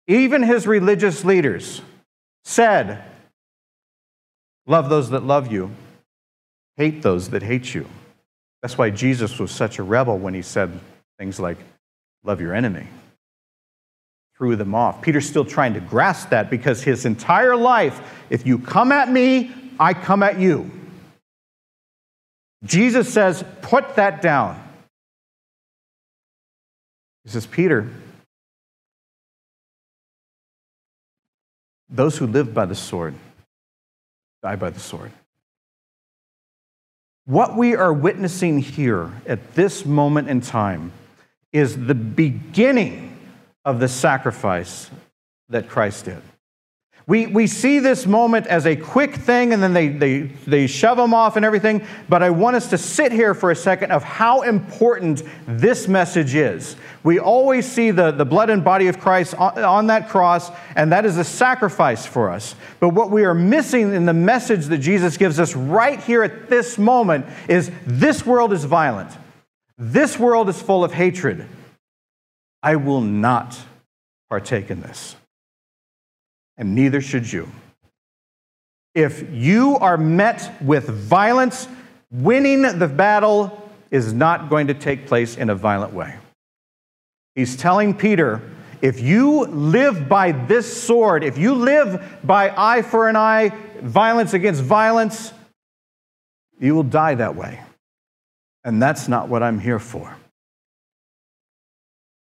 even 0.08 0.42
his 0.42 0.66
religious 0.66 1.24
leaders 1.24 1.82
said, 2.44 3.04
Love 4.66 4.88
those 4.88 5.10
that 5.10 5.24
love 5.24 5.52
you, 5.52 5.70
hate 6.76 7.02
those 7.02 7.30
that 7.30 7.42
hate 7.42 7.74
you. 7.74 7.86
That's 8.62 8.78
why 8.78 8.90
Jesus 8.90 9.38
was 9.38 9.50
such 9.50 9.78
a 9.78 9.82
rebel 9.82 10.18
when 10.18 10.32
he 10.32 10.42
said 10.42 10.80
things 11.18 11.38
like, 11.38 11.58
Love 12.22 12.40
your 12.40 12.54
enemy. 12.54 12.86
Threw 14.38 14.56
them 14.56 14.74
off. 14.74 15.02
Peter's 15.02 15.28
still 15.28 15.44
trying 15.44 15.74
to 15.74 15.80
grasp 15.80 16.30
that 16.30 16.48
because 16.48 16.82
his 16.82 17.04
entire 17.04 17.54
life, 17.54 18.00
if 18.30 18.46
you 18.46 18.58
come 18.58 18.90
at 18.90 19.10
me, 19.10 19.52
I 19.78 19.92
come 19.92 20.22
at 20.22 20.38
you. 20.38 20.70
Jesus 22.64 23.12
says, 23.12 23.44
Put 23.60 23.96
that 23.96 24.22
down. 24.22 24.60
He 27.24 27.30
says, 27.30 27.46
Peter, 27.46 27.88
those 31.88 32.16
who 32.16 32.26
live 32.26 32.52
by 32.54 32.66
the 32.66 32.74
sword, 32.74 33.14
die 34.44 34.56
by 34.56 34.68
the 34.68 34.78
sword. 34.78 35.10
What 37.24 37.56
we 37.56 37.74
are 37.74 37.94
witnessing 37.94 38.58
here 38.58 39.10
at 39.26 39.54
this 39.54 39.86
moment 39.86 40.28
in 40.28 40.42
time 40.42 40.92
is 41.50 41.86
the 41.86 41.94
beginning 41.94 43.16
of 43.64 43.80
the 43.80 43.88
sacrifice 43.88 44.90
that 45.48 45.70
Christ 45.70 46.04
did. 46.04 46.20
We, 47.06 47.26
we 47.26 47.46
see 47.46 47.80
this 47.80 48.06
moment 48.06 48.46
as 48.46 48.64
a 48.64 48.76
quick 48.76 49.14
thing 49.14 49.52
and 49.52 49.62
then 49.62 49.74
they, 49.74 49.88
they, 49.88 50.20
they 50.46 50.66
shove 50.66 50.96
them 50.96 51.12
off 51.12 51.36
and 51.36 51.44
everything, 51.44 51.86
but 52.08 52.22
I 52.22 52.30
want 52.30 52.56
us 52.56 52.70
to 52.70 52.78
sit 52.78 53.12
here 53.12 53.34
for 53.34 53.50
a 53.50 53.56
second 53.56 53.92
of 53.92 54.02
how 54.02 54.40
important 54.40 55.22
this 55.46 55.86
message 55.86 56.34
is. 56.34 56.76
We 57.02 57.18
always 57.18 57.70
see 57.70 57.90
the, 57.90 58.10
the 58.10 58.24
blood 58.24 58.48
and 58.48 58.64
body 58.64 58.88
of 58.88 58.98
Christ 58.98 59.34
on, 59.34 59.62
on 59.62 59.86
that 59.88 60.08
cross, 60.08 60.50
and 60.76 60.92
that 60.92 61.04
is 61.04 61.18
a 61.18 61.24
sacrifice 61.24 62.06
for 62.06 62.30
us. 62.30 62.54
But 62.80 62.90
what 62.90 63.10
we 63.10 63.26
are 63.26 63.34
missing 63.34 63.92
in 63.92 64.06
the 64.06 64.14
message 64.14 64.64
that 64.66 64.78
Jesus 64.78 65.18
gives 65.18 65.38
us 65.38 65.54
right 65.54 66.02
here 66.02 66.22
at 66.22 66.48
this 66.48 66.78
moment 66.78 67.26
is 67.48 67.70
this 67.84 68.24
world 68.24 68.54
is 68.54 68.64
violent, 68.64 69.10
this 69.76 70.18
world 70.18 70.48
is 70.48 70.60
full 70.62 70.82
of 70.82 70.94
hatred. 70.94 71.46
I 72.62 72.76
will 72.76 73.02
not 73.02 73.60
partake 74.30 74.70
in 74.70 74.80
this 74.80 75.16
and 76.56 76.74
neither 76.74 77.00
should 77.00 77.30
you. 77.30 77.48
If 78.94 79.28
you 79.30 79.76
are 79.78 79.96
met 79.96 80.52
with 80.62 80.88
violence, 80.88 81.68
winning 82.10 82.62
the 82.62 82.88
battle 82.88 83.70
is 83.90 84.12
not 84.12 84.48
going 84.48 84.68
to 84.68 84.74
take 84.74 85.06
place 85.06 85.36
in 85.36 85.50
a 85.50 85.54
violent 85.54 85.92
way. 85.92 86.16
He's 87.34 87.56
telling 87.56 87.94
Peter, 87.94 88.40
if 88.80 89.00
you 89.00 89.46
live 89.46 90.08
by 90.08 90.32
this 90.32 90.82
sword, 90.82 91.24
if 91.24 91.38
you 91.38 91.54
live 91.54 92.18
by 92.22 92.54
eye 92.56 92.82
for 92.82 93.08
an 93.08 93.16
eye, 93.16 93.52
violence 93.80 94.34
against 94.34 94.62
violence, 94.62 95.32
you 96.60 96.74
will 96.74 96.84
die 96.84 97.14
that 97.16 97.34
way. 97.34 97.60
And 98.62 98.80
that's 98.80 99.08
not 99.08 99.28
what 99.28 99.42
I'm 99.42 99.58
here 99.58 99.78
for. 99.78 100.16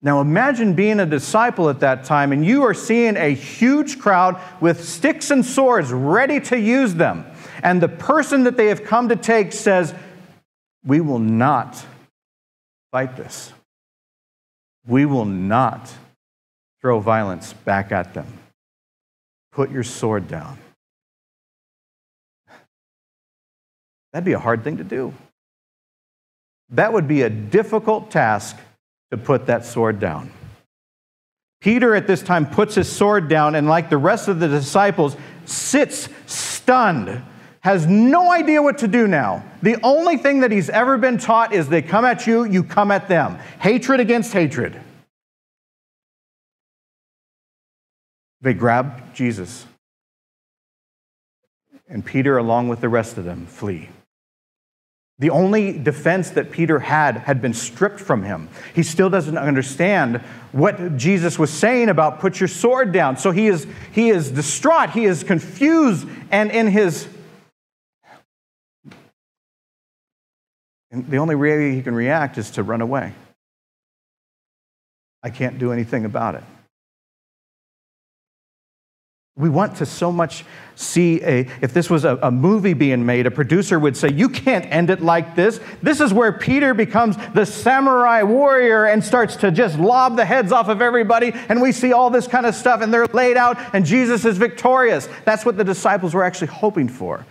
Now 0.02 0.22
imagine 0.22 0.74
being 0.74 1.00
a 1.00 1.06
disciple 1.06 1.70
at 1.70 1.80
that 1.80 2.04
time 2.04 2.32
and 2.32 2.46
you 2.46 2.64
are 2.64 2.74
seeing 2.74 3.18
a 3.18 3.34
huge 3.34 3.98
crowd 3.98 4.40
with 4.62 4.88
sticks 4.88 5.32
and 5.32 5.46
swords 5.46 5.92
ready 5.92 6.40
to 6.42 6.60
use 6.60 6.94
them. 6.94 7.26
And 7.64 7.82
the 7.82 7.90
person 7.90 8.44
that 8.44 8.58
they 8.58 8.68
have 8.68 8.84
come 8.84 9.10
to 9.10 9.16
take 9.16 9.52
says, 9.52 9.96
We 10.86 11.02
will 11.02 11.20
not 11.20 11.84
fight 12.92 13.18
this. 13.18 13.52
We 14.86 15.06
will 15.06 15.26
not 15.26 15.92
throw 16.80 17.00
violence 17.00 17.54
back 17.54 17.92
at 17.92 18.14
them. 18.14 18.28
Put 19.52 19.72
your 19.72 19.84
sword 19.84 20.28
down. 20.28 20.60
That'd 24.14 24.26
be 24.26 24.34
a 24.34 24.40
hard 24.40 24.64
thing 24.64 24.78
to 24.78 24.84
do. 24.84 25.14
That 26.70 26.94
would 26.94 27.08
be 27.08 27.24
a 27.24 27.30
difficult 27.30 28.12
task 28.12 28.58
to 29.12 29.18
put 29.18 29.46
that 29.48 29.66
sword 29.66 30.00
down. 30.00 30.32
Peter 31.60 31.96
at 31.96 32.08
this 32.08 32.22
time 32.22 32.46
puts 32.46 32.76
his 32.76 32.92
sword 32.92 33.28
down 33.28 33.56
and, 33.56 33.68
like 33.68 33.90
the 33.90 33.98
rest 33.98 34.28
of 34.28 34.40
the 34.40 34.48
disciples, 34.48 35.18
sits 35.46 36.08
stunned, 36.26 37.24
has 37.62 37.88
no 37.88 38.32
idea 38.32 38.62
what 38.62 38.78
to 38.80 38.88
do 38.88 39.08
now. 39.08 39.44
The 39.62 39.78
only 39.84 40.18
thing 40.18 40.42
that 40.42 40.52
he's 40.52 40.70
ever 40.70 40.98
been 40.98 41.18
taught 41.18 41.54
is 41.54 41.68
they 41.68 41.82
come 41.82 42.06
at 42.06 42.28
you, 42.28 42.44
you 42.44 42.64
come 42.64 42.92
at 42.92 43.08
them. 43.08 43.40
Hatred 43.60 44.00
against 44.00 44.34
hatred. 44.34 44.80
They 48.42 48.54
grab 48.54 49.16
Jesus. 49.16 49.66
And 51.90 52.06
Peter, 52.06 52.38
along 52.38 52.68
with 52.68 52.82
the 52.82 52.90
rest 52.90 53.18
of 53.18 53.24
them, 53.24 53.46
flee. 53.48 53.90
The 55.20 55.32
only 55.32 55.78
defense 55.78 56.30
that 56.32 56.52
Peter 56.52 56.78
had 56.78 57.18
had 57.18 57.42
been 57.42 57.54
stripped 57.54 58.00
from 58.00 58.22
him. 58.22 58.50
He 58.76 58.84
still 58.84 59.10
doesn't 59.10 59.38
understand 59.38 60.18
what 60.52 60.96
Jesus 60.96 61.40
was 61.40 61.50
saying 61.50 61.90
about 61.90 62.20
put 62.20 62.40
your 62.40 62.48
sword 62.48 62.92
down. 62.92 63.18
So 63.18 63.32
he 63.32 63.48
is, 63.48 63.66
he 63.92 64.10
is 64.10 64.30
distraught, 64.30 64.92
he 64.92 65.06
is 65.06 65.24
confused, 65.24 66.08
and 66.32 66.52
in 66.52 66.68
his. 66.68 67.08
the 70.92 71.18
only 71.18 71.36
way 71.36 71.74
he 71.74 71.82
can 71.82 71.96
react 71.96 72.38
is 72.38 72.52
to 72.52 72.64
run 72.64 72.82
away. 72.82 73.14
I 75.24 75.30
can't 75.30 75.60
do 75.60 75.72
anything 75.72 76.06
about 76.06 76.36
it. 76.36 76.44
We 79.38 79.50
want 79.50 79.78
to 79.78 79.86
so 79.86 80.12
much 80.12 80.44
see 80.76 81.22
a, 81.22 81.48
if 81.62 81.72
this 81.72 81.92
was 81.92 82.06
a, 82.06 82.18
a, 82.24 82.32
movie 82.32 82.74
being 82.74 83.06
made, 83.06 83.28
a 83.28 83.32
producer 83.32 83.78
would 83.80 83.96
say, 83.96 84.12
You 84.12 84.30
can't 84.30 84.66
end 84.66 84.90
it 84.90 85.02
like 85.02 85.36
this. 85.36 85.60
This 85.82 86.02
is 86.02 86.12
where 86.12 86.32
Peter 86.32 86.74
becomes 86.74 87.18
the 87.34 87.46
samurai 87.46 88.24
warrior 88.24 88.86
and 88.86 89.04
starts 89.04 89.36
to 89.38 89.52
just 89.52 89.78
lob 89.78 90.18
the 90.18 90.26
heads 90.26 90.52
off 90.52 90.70
of 90.70 90.82
everybody. 90.82 91.34
And 91.50 91.62
we 91.62 91.72
see 91.72 91.94
all 91.94 92.10
this 92.10 92.28
kind 92.28 92.48
of 92.48 92.56
stuff, 92.56 92.82
and 92.82 92.92
they're 92.92 93.06
laid 93.08 93.38
out, 93.38 93.58
and 93.74 93.86
Jesus 93.86 94.26
is 94.26 94.38
victorious. 94.38 95.08
That's 95.24 95.46
what 95.46 95.56
the 95.56 95.64
disciples 95.64 96.16
were 96.16 96.24
actually 96.24 96.48
hoping 96.48 96.90
for. 96.90 97.24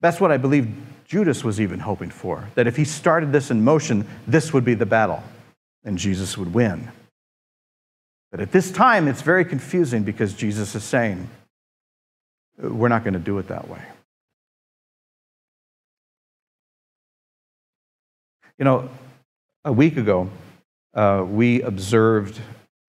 That's 0.00 0.20
what 0.20 0.30
I 0.30 0.36
believe 0.36 0.72
Judas 1.06 1.42
was 1.42 1.60
even 1.60 1.80
hoping 1.80 2.10
for. 2.10 2.48
That 2.54 2.68
if 2.68 2.76
he 2.76 2.84
started 2.84 3.32
this 3.32 3.50
in 3.50 3.64
motion, 3.64 4.06
this 4.28 4.52
would 4.52 4.64
be 4.64 4.74
the 4.74 4.86
battle, 4.86 5.24
and 5.84 5.98
Jesus 5.98 6.38
would 6.38 6.54
win. 6.54 6.88
But 8.30 8.40
at 8.40 8.52
this 8.52 8.70
time, 8.70 9.08
it's 9.08 9.22
very 9.22 9.44
confusing 9.44 10.04
because 10.04 10.34
Jesus 10.34 10.74
is 10.74 10.84
saying, 10.84 11.28
we're 12.58 12.88
not 12.88 13.02
going 13.02 13.14
to 13.14 13.20
do 13.20 13.38
it 13.38 13.48
that 13.48 13.68
way. 13.68 13.82
You 18.58 18.64
know, 18.64 18.90
a 19.64 19.72
week 19.72 19.96
ago, 19.96 20.28
uh, 20.94 21.24
we 21.26 21.62
observed 21.62 22.38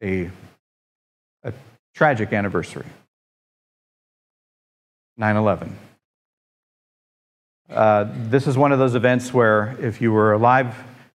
a, 0.04 0.30
a 1.44 1.54
tragic 1.96 2.34
anniversary 2.34 2.86
9 5.18 5.36
11. 5.38 5.78
Uh, 7.70 8.06
this 8.14 8.48
is 8.48 8.58
one 8.58 8.74
of 8.74 8.80
those 8.80 8.96
events 8.96 9.34
where, 9.34 9.78
if 9.80 10.02
you 10.02 10.12
were 10.12 10.34
alive 10.34 10.76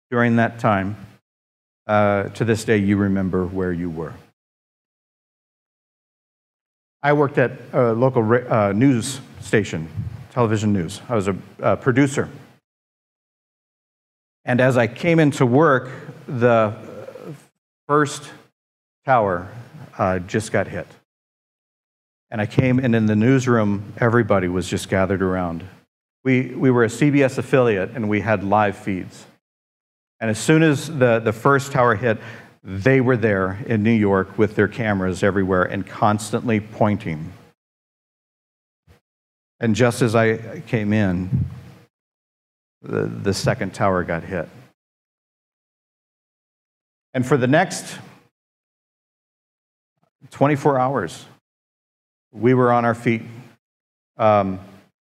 during 0.09 0.37
that 0.37 0.57
time, 0.57 0.95
uh, 1.87 2.23
to 2.29 2.45
this 2.45 2.63
day 2.63 2.77
you 2.77 2.97
remember 2.97 3.45
where 3.45 3.71
you 3.71 3.89
were. 3.89 4.13
I 7.03 7.13
worked 7.13 7.37
at 7.37 7.51
a 7.71 7.93
local 7.93 8.23
uh, 8.33 8.71
news 8.71 9.19
station, 9.39 9.87
television 10.31 10.73
news. 10.73 11.01
I 11.07 11.15
was 11.15 11.27
a, 11.27 11.35
a 11.59 11.77
producer. 11.77 12.29
And 14.43 14.59
as 14.59 14.77
I 14.77 14.87
came 14.87 15.19
into 15.19 15.45
work, 15.45 15.89
the 16.27 16.73
first 17.87 18.31
tower 19.05 19.47
uh, 19.97 20.19
just 20.19 20.51
got 20.51 20.67
hit. 20.67 20.87
And 22.31 22.41
I 22.41 22.47
came, 22.47 22.79
and 22.79 22.95
in 22.95 23.05
the 23.05 23.15
newsroom, 23.15 23.93
everybody 23.97 24.47
was 24.47 24.67
just 24.67 24.89
gathered 24.89 25.21
around. 25.21 25.63
We, 26.23 26.49
we 26.55 26.71
were 26.71 26.83
a 26.83 26.87
CBS 26.87 27.37
affiliate, 27.37 27.91
and 27.91 28.09
we 28.09 28.21
had 28.21 28.43
live 28.43 28.77
feeds. 28.77 29.25
And 30.19 30.29
as 30.29 30.39
soon 30.39 30.63
as 30.63 30.87
the, 30.87 31.19
the 31.19 31.33
first 31.33 31.71
tower 31.71 31.95
hit, 31.95 32.17
they 32.63 33.01
were 33.01 33.17
there 33.17 33.59
in 33.67 33.83
New 33.83 33.91
York 33.91 34.37
with 34.37 34.55
their 34.55 34.67
cameras 34.67 35.23
everywhere 35.23 35.63
and 35.63 35.85
constantly 35.85 36.59
pointing. 36.59 37.31
And 39.59 39.75
just 39.75 40.01
as 40.01 40.15
I 40.15 40.61
came 40.61 40.93
in, 40.93 41.45
the, 42.81 43.05
the 43.05 43.33
second 43.33 43.73
tower 43.73 44.03
got 44.03 44.23
hit. 44.23 44.49
And 47.13 47.25
for 47.25 47.37
the 47.37 47.47
next 47.47 47.97
24 50.31 50.79
hours, 50.79 51.25
we 52.33 52.53
were 52.53 52.71
on 52.71 52.83
our 52.83 52.95
feet. 52.95 53.21
Um, 54.17 54.59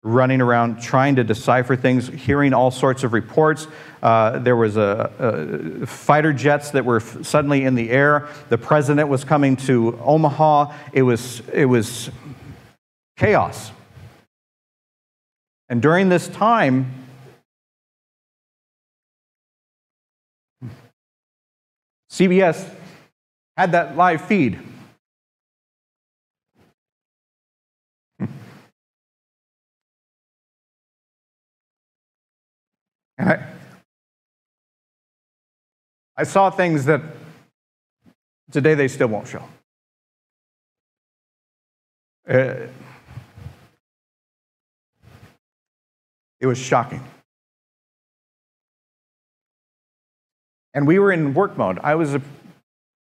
running 0.07 0.39
around 0.39 0.81
trying 0.81 1.17
to 1.17 1.23
decipher 1.23 1.75
things, 1.75 2.07
hearing 2.07 2.53
all 2.53 2.71
sorts 2.71 3.03
of 3.03 3.11
reports. 3.11 3.67
Uh, 4.01 4.39
there 4.39 4.55
was 4.55 4.77
a, 4.77 5.11
a, 5.81 5.85
fighter 5.85 6.31
jets 6.31 6.71
that 6.71 6.85
were 6.85 6.99
suddenly 6.99 7.65
in 7.65 7.75
the 7.75 7.89
air. 7.89 8.27
The 8.49 8.57
president 8.57 9.09
was 9.09 9.25
coming 9.25 9.57
to 9.57 9.99
Omaha. 10.01 10.73
It 10.93 11.01
was, 11.01 11.41
it 11.51 11.65
was 11.65 12.09
chaos. 13.17 13.71
And 15.67 15.81
during 15.81 16.07
this 16.07 16.29
time, 16.29 16.93
CBS 22.09 22.69
had 23.57 23.73
that 23.73 23.97
live 23.97 24.21
feed. 24.21 24.59
I, 33.17 33.39
I 36.15 36.23
saw 36.23 36.49
things 36.49 36.85
that 36.85 37.01
today 38.51 38.75
they 38.75 38.87
still 38.87 39.07
won't 39.07 39.27
show. 39.27 39.43
Uh, 42.29 42.67
it 46.39 46.45
was 46.45 46.57
shocking. 46.57 47.03
And 50.73 50.85
we 50.85 50.99
were 50.99 51.11
in 51.11 51.33
work 51.33 51.57
mode. 51.57 51.79
I 51.79 51.95
was 51.95 52.13
a 52.13 52.21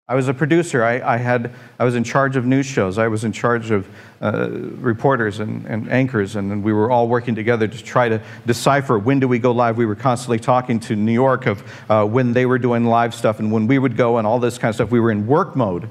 I 0.06 0.14
was 0.14 0.28
a 0.28 0.34
producer. 0.34 0.84
I, 0.84 1.14
I, 1.14 1.16
had, 1.16 1.50
I 1.78 1.84
was 1.84 1.94
in 1.94 2.04
charge 2.04 2.37
of 2.37 2.44
news 2.44 2.66
shows. 2.66 2.99
I 2.99 3.08
was 3.08 3.25
in 3.25 3.32
charge 3.32 3.70
of 3.70 3.88
uh, 4.20 4.50
reporters 4.50 5.40
and, 5.40 5.64
and 5.64 5.90
anchors, 5.90 6.37
and 6.37 6.62
we 6.62 6.75
were 6.75 6.90
all 6.90 7.08
working 7.08 7.34
together 7.34 7.66
to 7.66 7.82
try 7.82 8.11
to 8.11 8.23
decipher 8.44 8.99
when 8.99 9.18
do 9.18 9.26
we 9.26 9.38
go 9.38 9.52
live. 9.52 9.78
We 9.78 9.87
were 9.87 9.94
constantly 9.94 10.38
talking 10.38 10.78
to 10.80 10.96
New 10.96 11.12
York 11.12 11.46
of 11.46 11.90
uh, 11.90 12.04
when 12.04 12.34
they 12.34 12.44
were 12.44 12.58
doing 12.58 12.84
live 12.84 13.14
stuff 13.14 13.38
and 13.38 13.50
when 13.50 13.66
we 13.66 13.78
would 13.78 13.96
go 13.96 14.18
and 14.18 14.26
all 14.26 14.38
this 14.38 14.58
kind 14.58 14.68
of 14.68 14.75
stuff. 14.75 14.90
We 14.90 15.00
were 15.00 15.11
in 15.11 15.26
work 15.26 15.56
mode. 15.56 15.88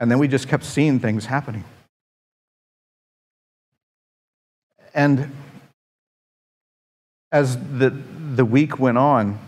And 0.00 0.10
then 0.10 0.18
we 0.18 0.28
just 0.28 0.48
kept 0.48 0.64
seeing 0.64 0.98
things 0.98 1.26
happening. 1.26 1.64
And 4.94 5.30
as 7.30 7.58
the, 7.58 7.90
the 7.90 8.46
week 8.46 8.78
went 8.78 8.96
on, 8.96 9.38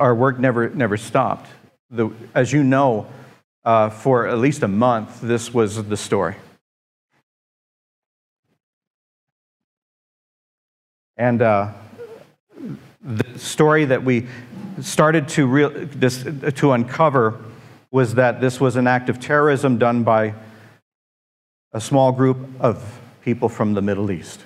our 0.00 0.14
work 0.14 0.38
never, 0.38 0.70
never 0.70 0.96
stopped. 0.96 1.48
The, 1.90 2.10
as 2.34 2.52
you 2.52 2.62
know, 2.62 3.06
uh, 3.64 3.90
for 3.90 4.26
at 4.26 4.38
least 4.38 4.62
a 4.62 4.68
month, 4.68 5.20
this 5.20 5.54
was 5.54 5.82
the 5.84 5.96
story. 5.96 6.36
And 11.16 11.40
uh, 11.42 11.72
the 13.02 13.38
story 13.38 13.84
that 13.84 14.02
we 14.02 14.26
started 14.80 15.28
to, 15.28 15.46
real, 15.46 15.70
this, 15.70 16.24
to 16.56 16.72
uncover 16.72 17.40
was 17.90 18.14
that 18.14 18.40
this 18.40 18.60
was 18.60 18.74
an 18.74 18.88
act 18.88 19.08
of 19.08 19.20
terrorism 19.20 19.78
done 19.78 20.02
by 20.02 20.34
a 21.72 21.80
small 21.80 22.10
group 22.10 22.38
of 22.60 23.00
people 23.22 23.48
from 23.48 23.74
the 23.74 23.82
Middle 23.82 24.10
East. 24.10 24.40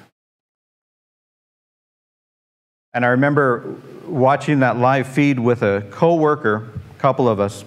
And 2.95 3.05
I 3.05 3.09
remember 3.09 3.77
watching 4.07 4.61
that 4.61 4.79
live 4.79 5.07
feed 5.07 5.39
with 5.39 5.63
a 5.63 5.87
coworker, 5.91 6.69
a 6.97 7.01
couple 7.01 7.29
of 7.29 7.39
us, 7.39 7.65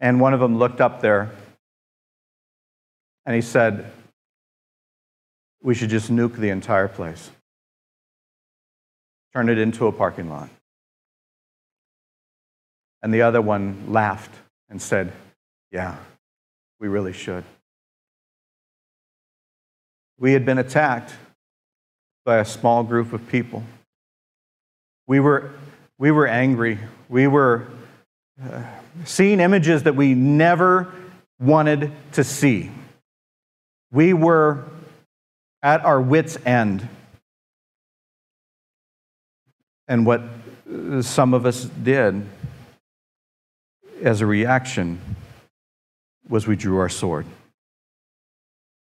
and 0.00 0.20
one 0.20 0.34
of 0.34 0.40
them 0.40 0.58
looked 0.58 0.80
up 0.80 1.00
there 1.00 1.30
and 3.24 3.34
he 3.34 3.42
said, 3.42 3.90
We 5.62 5.74
should 5.74 5.90
just 5.90 6.10
nuke 6.10 6.36
the 6.36 6.50
entire 6.50 6.88
place, 6.88 7.30
turn 9.32 9.48
it 9.48 9.58
into 9.58 9.86
a 9.86 9.92
parking 9.92 10.28
lot. 10.30 10.48
And 13.02 13.12
the 13.12 13.22
other 13.22 13.42
one 13.42 13.92
laughed 13.92 14.34
and 14.68 14.80
said, 14.80 15.12
Yeah, 15.70 15.96
we 16.80 16.88
really 16.88 17.12
should. 17.12 17.44
We 20.18 20.32
had 20.32 20.46
been 20.46 20.58
attacked 20.58 21.12
by 22.26 22.38
a 22.38 22.44
small 22.44 22.82
group 22.82 23.12
of 23.12 23.26
people. 23.28 23.62
We 25.06 25.20
were, 25.20 25.52
we 25.96 26.10
were 26.10 26.26
angry. 26.26 26.80
We 27.08 27.28
were 27.28 27.68
uh, 28.42 28.64
seeing 29.04 29.38
images 29.38 29.84
that 29.84 29.94
we 29.94 30.12
never 30.14 30.92
wanted 31.38 31.92
to 32.12 32.24
see. 32.24 32.72
We 33.92 34.12
were 34.12 34.64
at 35.62 35.84
our 35.84 36.00
wits' 36.00 36.36
end. 36.44 36.88
And 39.86 40.04
what 40.04 40.22
some 41.02 41.32
of 41.32 41.46
us 41.46 41.64
did 41.64 42.26
as 44.02 44.20
a 44.20 44.26
reaction 44.26 44.98
was 46.28 46.48
we 46.48 46.56
drew 46.56 46.78
our 46.78 46.88
sword 46.88 47.24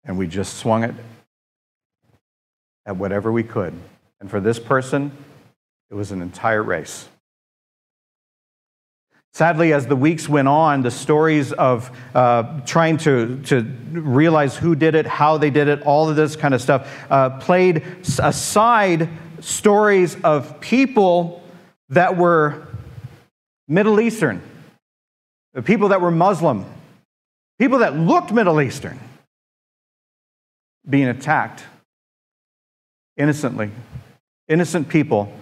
and 0.04 0.16
we 0.16 0.26
just 0.26 0.54
swung 0.54 0.84
it 0.84 0.94
at 2.86 2.96
whatever 2.96 3.30
we 3.30 3.42
could. 3.42 3.74
And 4.20 4.30
for 4.30 4.40
this 4.40 4.58
person, 4.58 5.12
it 5.90 5.94
was 5.94 6.12
an 6.12 6.22
entire 6.22 6.62
race. 6.62 7.08
Sadly, 9.34 9.74
as 9.74 9.86
the 9.86 9.96
weeks 9.96 10.26
went 10.30 10.48
on, 10.48 10.80
the 10.80 10.90
stories 10.90 11.52
of 11.52 11.90
uh, 12.14 12.60
trying 12.60 12.96
to, 12.98 13.42
to 13.42 13.60
realize 13.92 14.56
who 14.56 14.74
did 14.74 14.94
it, 14.94 15.04
how 15.04 15.36
they 15.36 15.50
did 15.50 15.68
it, 15.68 15.82
all 15.82 16.08
of 16.08 16.16
this 16.16 16.36
kind 16.36 16.54
of 16.54 16.62
stuff 16.62 16.90
uh, 17.10 17.30
played 17.38 17.84
aside 18.18 19.10
stories 19.40 20.16
of 20.22 20.58
people 20.60 21.42
that 21.90 22.16
were 22.16 22.66
Middle 23.68 24.00
Eastern 24.00 24.40
people 25.64 25.88
that 25.88 26.00
were 26.00 26.10
Muslim, 26.10 26.64
people 27.58 27.78
that 27.78 27.96
looked 27.96 28.32
Middle 28.32 28.60
Eastern, 28.60 28.98
being 30.88 31.08
attacked 31.08 31.64
innocently, 33.16 33.70
innocent 34.48 34.88
people 34.88 35.32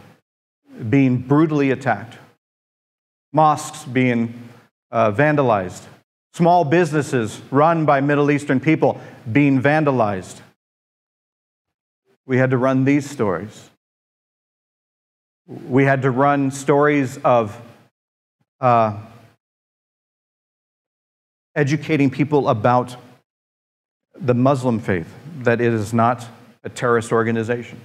being 0.88 1.18
brutally 1.18 1.70
attacked, 1.70 2.16
mosques 3.32 3.84
being 3.84 4.48
uh, 4.90 5.10
vandalized, 5.12 5.82
small 6.32 6.64
businesses 6.64 7.40
run 7.50 7.84
by 7.84 8.00
Middle 8.00 8.30
Eastern 8.30 8.60
people 8.60 9.00
being 9.30 9.60
vandalized. 9.60 10.40
We 12.26 12.38
had 12.38 12.50
to 12.50 12.56
run 12.56 12.84
these 12.84 13.08
stories. 13.08 13.70
We 15.46 15.84
had 15.84 16.02
to 16.02 16.10
run 16.10 16.50
stories 16.50 17.18
of 17.18 17.60
uh, 18.60 18.98
educating 21.54 22.10
people 22.10 22.48
about 22.48 22.96
the 24.18 24.34
Muslim 24.34 24.78
faith, 24.78 25.12
that 25.40 25.60
it 25.60 25.72
is 25.72 25.92
not 25.92 26.26
a 26.64 26.68
terrorist 26.68 27.12
organization. 27.12 27.80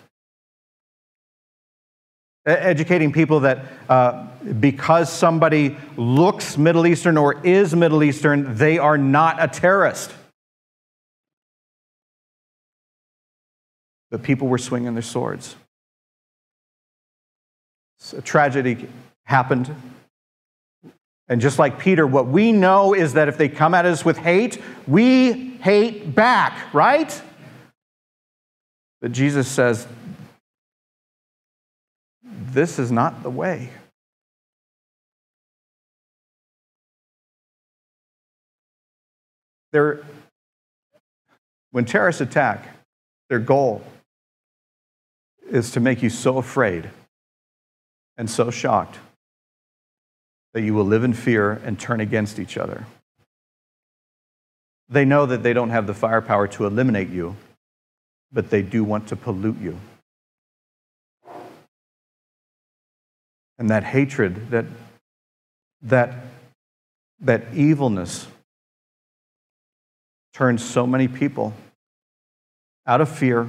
Educating 2.45 3.11
people 3.11 3.41
that 3.41 3.65
uh, 3.89 4.27
because 4.59 5.11
somebody 5.11 5.77
looks 5.97 6.57
Middle 6.57 6.87
Eastern 6.87 7.17
or 7.17 7.45
is 7.45 7.75
Middle 7.75 8.03
Eastern, 8.03 8.55
they 8.55 8.79
are 8.79 8.97
not 8.97 9.37
a 9.43 9.47
terrorist. 9.47 10.11
But 14.09 14.23
people 14.23 14.47
were 14.47 14.57
swinging 14.57 14.93
their 14.93 15.03
swords. 15.03 15.55
A 18.17 18.21
tragedy 18.21 18.87
happened 19.25 19.75
and 21.29 21.39
just 21.39 21.59
like 21.59 21.77
Peter, 21.77 22.07
what 22.07 22.27
we 22.27 22.51
know 22.51 22.95
is 22.95 23.13
that 23.13 23.27
if 23.27 23.37
they 23.37 23.47
come 23.47 23.75
at 23.75 23.85
us 23.85 24.03
with 24.03 24.17
hate, 24.17 24.59
we 24.87 25.31
hate 25.61 26.15
back, 26.15 26.73
right? 26.73 27.21
But 29.01 29.11
Jesus 29.11 29.47
says, 29.47 29.87
this 32.23 32.79
is 32.79 32.91
not 32.91 33.23
the 33.23 33.29
way. 33.29 33.69
When 41.71 41.85
terrorists 41.85 42.21
attack, 42.21 42.67
their 43.29 43.39
goal 43.39 43.83
is 45.49 45.71
to 45.71 45.79
make 45.79 46.01
you 46.01 46.09
so 46.09 46.37
afraid 46.37 46.89
and 48.17 48.29
so 48.29 48.49
shocked 48.49 48.97
that 50.53 50.61
you 50.61 50.73
will 50.73 50.85
live 50.85 51.03
in 51.03 51.13
fear 51.13 51.51
and 51.63 51.79
turn 51.79 51.99
against 52.01 52.39
each 52.39 52.57
other. 52.57 52.85
They 54.89 55.05
know 55.05 55.27
that 55.27 55.43
they 55.43 55.53
don't 55.53 55.69
have 55.69 55.85
the 55.85 55.93
firepower 55.93 56.47
to 56.47 56.65
eliminate 56.65 57.09
you, 57.09 57.35
but 58.31 58.49
they 58.49 58.61
do 58.61 58.83
want 58.83 59.07
to 59.07 59.15
pollute 59.15 59.59
you. 59.59 59.77
And 63.57 63.69
that 63.69 63.83
hatred, 63.83 64.51
that, 64.51 64.65
that, 65.81 66.13
that 67.19 67.53
evilness 67.53 68.27
turns 70.33 70.63
so 70.63 70.87
many 70.87 71.07
people 71.07 71.53
out 72.87 73.01
of 73.01 73.09
fear 73.09 73.47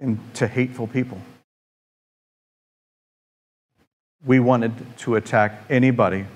into 0.00 0.48
hateful 0.48 0.86
people 0.86 1.20
we 4.24 4.38
wanted 4.38 4.72
to 4.98 5.16
attack 5.16 5.62
anybody 5.70 6.26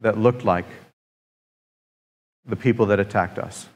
that 0.00 0.16
looked 0.16 0.44
like 0.44 0.66
the 2.46 2.56
people 2.56 2.86
that 2.86 3.00
attacked 3.00 3.38
us. 3.38 3.66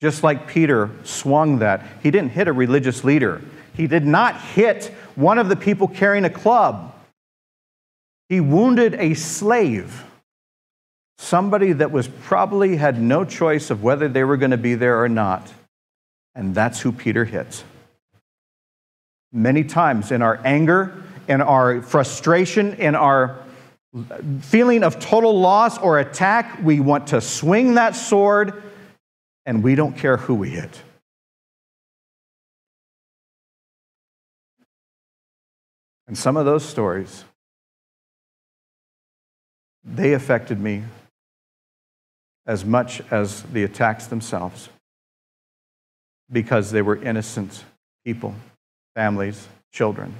Just 0.00 0.22
like 0.22 0.46
Peter 0.46 0.90
swung 1.04 1.60
that, 1.60 1.86
he 2.02 2.10
didn't 2.10 2.30
hit 2.30 2.48
a 2.48 2.52
religious 2.52 3.02
leader. 3.02 3.40
He 3.74 3.86
did 3.86 4.06
not 4.06 4.40
hit 4.40 4.92
one 5.14 5.38
of 5.38 5.48
the 5.48 5.56
people 5.56 5.88
carrying 5.88 6.24
a 6.24 6.30
club. 6.30 6.94
He 8.28 8.40
wounded 8.40 8.94
a 8.94 9.14
slave, 9.14 10.04
somebody 11.18 11.72
that 11.72 11.92
was 11.92 12.08
probably 12.08 12.76
had 12.76 13.00
no 13.00 13.24
choice 13.24 13.70
of 13.70 13.82
whether 13.82 14.08
they 14.08 14.24
were 14.24 14.36
going 14.36 14.50
to 14.50 14.56
be 14.56 14.74
there 14.74 15.02
or 15.02 15.08
not. 15.08 15.52
And 16.34 16.54
that's 16.54 16.80
who 16.80 16.92
Peter 16.92 17.24
hits. 17.24 17.64
Many 19.32 19.64
times 19.64 20.12
in 20.12 20.22
our 20.22 20.40
anger, 20.44 21.02
in 21.28 21.40
our 21.40 21.80
frustration, 21.82 22.74
in 22.74 22.94
our 22.94 23.38
feeling 24.40 24.82
of 24.82 24.98
total 24.98 25.38
loss 25.38 25.78
or 25.78 25.98
attack, 25.98 26.58
we 26.62 26.80
want 26.80 27.06
to 27.08 27.20
swing 27.20 27.74
that 27.74 27.96
sword 27.96 28.62
and 29.46 29.62
we 29.62 29.76
don't 29.76 29.96
care 29.96 30.16
who 30.16 30.34
we 30.34 30.50
hit. 30.50 30.82
And 36.08 36.18
some 36.18 36.36
of 36.36 36.44
those 36.44 36.64
stories, 36.64 37.24
they 39.84 40.12
affected 40.12 40.60
me 40.60 40.82
as 42.46 42.64
much 42.64 43.00
as 43.10 43.42
the 43.44 43.64
attacks 43.64 44.06
themselves 44.06 44.68
because 46.30 46.70
they 46.70 46.82
were 46.82 46.96
innocent 46.96 47.64
people, 48.04 48.34
families, 48.94 49.48
children. 49.72 50.14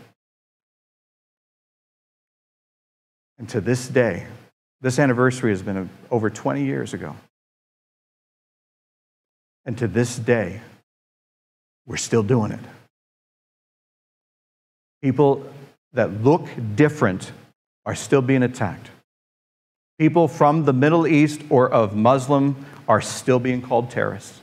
And 3.38 3.48
to 3.50 3.60
this 3.60 3.86
day, 3.88 4.26
this 4.80 4.98
anniversary 4.98 5.50
has 5.50 5.62
been 5.62 5.88
over 6.10 6.30
20 6.30 6.64
years 6.64 6.94
ago. 6.94 7.14
And 9.66 9.76
to 9.78 9.88
this 9.88 10.16
day, 10.16 10.60
we're 11.86 11.96
still 11.96 12.22
doing 12.22 12.52
it. 12.52 12.60
People 15.02 15.44
that 15.92 16.22
look 16.22 16.48
different 16.76 17.32
are 17.84 17.94
still 17.94 18.22
being 18.22 18.42
attacked. 18.42 18.90
People 19.98 20.28
from 20.28 20.64
the 20.64 20.72
Middle 20.72 21.06
East 21.06 21.40
or 21.50 21.70
of 21.70 21.96
Muslim 21.96 22.64
are 22.88 23.00
still 23.00 23.38
being 23.38 23.60
called 23.60 23.90
terrorists. 23.90 24.40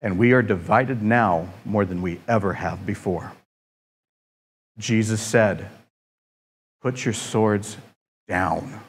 And 0.00 0.18
we 0.18 0.32
are 0.32 0.42
divided 0.42 1.02
now 1.02 1.48
more 1.64 1.84
than 1.84 2.02
we 2.02 2.20
ever 2.28 2.54
have 2.54 2.86
before. 2.86 3.32
Jesus 4.78 5.20
said, 5.20 5.68
Put 6.80 7.04
your 7.04 7.14
swords 7.14 7.76
down, 8.28 8.80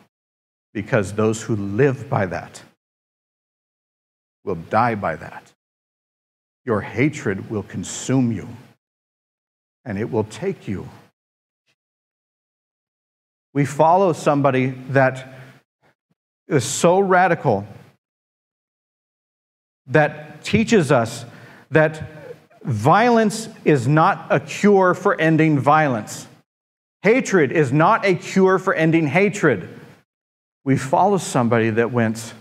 because 0.73 1.13
those 1.13 1.41
who 1.41 1.55
live 1.55 2.09
by 2.09 2.27
that 2.27 2.61
will 4.49 4.55
die 4.55 4.95
by 4.95 5.15
that. 5.15 5.53
Your 6.65 6.81
hatred 6.81 7.49
will 7.49 7.63
consume 7.63 8.31
you, 8.31 8.49
and 9.85 9.97
it 9.97 10.11
will 10.11 10.23
take 10.23 10.67
you. 10.67 10.89
We 13.53 13.63
follow 13.63 14.11
somebody 14.11 14.71
that 14.89 15.35
is 16.47 16.65
so 16.65 16.99
radical 16.99 17.67
that 19.87 20.43
teaches 20.43 20.91
us 20.91 21.25
that 21.69 22.03
violence 22.63 23.49
is 23.65 23.87
not 23.87 24.27
a 24.31 24.39
cure 24.39 24.95
for 24.95 25.19
ending 25.19 25.59
violence. 25.59 26.27
Hatred 27.03 27.51
is 27.51 27.71
not 27.71 28.03
a 28.03 28.15
cure 28.15 28.57
for 28.57 28.73
ending 28.73 29.07
hatred. 29.07 29.79
We 30.63 30.75
follow 30.75 31.17
somebody 31.17 31.69
that 31.69 31.91
went, 31.91 32.33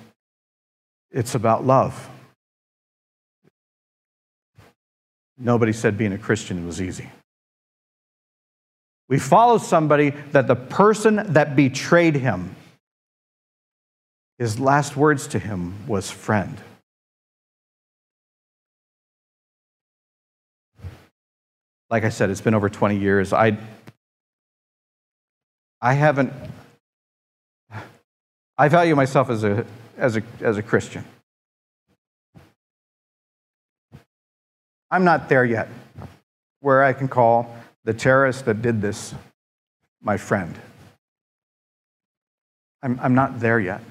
it's 1.10 1.34
about 1.34 1.64
love. 1.64 2.08
Nobody 5.38 5.72
said 5.72 5.96
being 5.96 6.12
a 6.12 6.18
Christian 6.18 6.66
was 6.66 6.82
easy. 6.82 7.08
We 9.08 9.18
follow 9.18 9.58
somebody 9.58 10.10
that 10.32 10.46
the 10.48 10.56
person 10.56 11.32
that 11.32 11.56
betrayed 11.56 12.16
him, 12.16 12.56
his 14.38 14.60
last 14.60 14.96
words 14.96 15.28
to 15.28 15.38
him 15.38 15.74
was 15.86 16.10
friend. 16.10 16.58
Like 21.90 22.04
I 22.04 22.10
said, 22.10 22.28
it's 22.28 22.42
been 22.42 22.54
over 22.54 22.68
20 22.68 22.98
years. 22.98 23.32
I, 23.32 23.56
I 25.80 25.94
haven't, 25.94 26.32
I 28.58 28.68
value 28.68 28.94
myself 28.94 29.30
as 29.30 29.42
a, 29.42 29.64
as 29.98 30.16
a, 30.16 30.22
as 30.40 30.56
a 30.56 30.62
Christian. 30.62 31.04
I'm 34.90 35.04
not 35.04 35.28
there 35.28 35.44
yet 35.44 35.68
where 36.60 36.82
I 36.82 36.92
can 36.92 37.08
call 37.08 37.54
the 37.84 37.92
terrorist 37.92 38.46
that 38.46 38.62
did 38.62 38.80
this 38.80 39.14
my 40.02 40.16
friend. 40.16 40.54
I'm, 42.82 42.98
I'm 43.02 43.14
not 43.14 43.40
there 43.40 43.60
yet. 43.60 43.82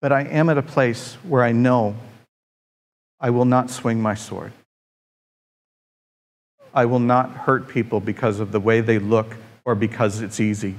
But 0.00 0.12
I 0.12 0.22
am 0.22 0.48
at 0.48 0.56
a 0.56 0.62
place 0.62 1.14
where 1.28 1.42
I 1.42 1.52
know 1.52 1.94
I 3.20 3.30
will 3.30 3.44
not 3.44 3.70
swing 3.70 4.00
my 4.00 4.14
sword. 4.14 4.52
I 6.72 6.86
will 6.86 7.00
not 7.00 7.30
hurt 7.30 7.68
people 7.68 8.00
because 8.00 8.40
of 8.40 8.52
the 8.52 8.60
way 8.60 8.80
they 8.80 8.98
look 8.98 9.36
or 9.64 9.74
because 9.74 10.22
it's 10.22 10.40
easy. 10.40 10.76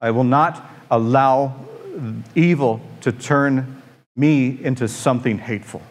I 0.00 0.10
will 0.10 0.24
not 0.24 0.64
allow 0.90 1.54
evil 2.34 2.80
to 3.00 3.12
turn 3.12 3.82
me 4.14 4.64
into 4.64 4.88
something 4.88 5.38
hateful. 5.38 5.82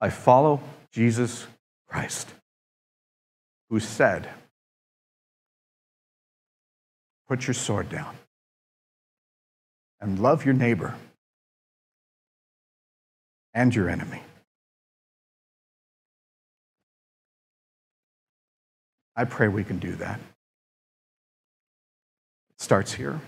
I 0.00 0.10
follow 0.10 0.60
Jesus 0.92 1.46
Christ, 1.88 2.28
who 3.70 3.80
said, 3.80 4.28
Put 7.28 7.46
your 7.46 7.54
sword 7.54 7.90
down 7.90 8.16
and 10.00 10.18
love 10.18 10.44
your 10.44 10.54
neighbor 10.54 10.94
and 13.52 13.74
your 13.74 13.90
enemy. 13.90 14.22
I 19.14 19.24
pray 19.24 19.48
we 19.48 19.64
can 19.64 19.78
do 19.78 19.96
that. 19.96 20.20
Starts 22.58 22.92
here 22.92 23.20